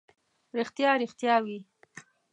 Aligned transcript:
ریښتیا، 0.57 0.91
ریښتیا 1.01 1.35
وي. 1.45 1.59